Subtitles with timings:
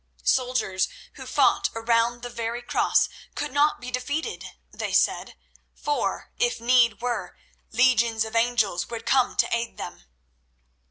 [0.23, 5.35] Soldiers who fought around the very Cross could not be defeated, they said,
[5.75, 7.37] for, if need were,
[7.71, 10.05] legions of angels would come to aid them.